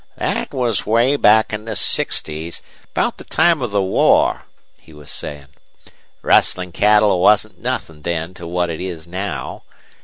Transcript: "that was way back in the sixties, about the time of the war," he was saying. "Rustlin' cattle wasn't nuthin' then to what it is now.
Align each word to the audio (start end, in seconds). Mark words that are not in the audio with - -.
"that 0.17 0.51
was 0.51 0.83
way 0.83 1.15
back 1.15 1.53
in 1.53 1.65
the 1.65 1.75
sixties, 1.75 2.63
about 2.89 3.19
the 3.19 3.23
time 3.23 3.61
of 3.61 3.69
the 3.69 3.83
war," 3.83 4.45
he 4.79 4.93
was 4.93 5.11
saying. 5.11 5.45
"Rustlin' 6.23 6.71
cattle 6.71 7.19
wasn't 7.19 7.61
nuthin' 7.61 8.01
then 8.01 8.33
to 8.33 8.47
what 8.47 8.71
it 8.71 8.81
is 8.81 9.05
now. 9.05 9.61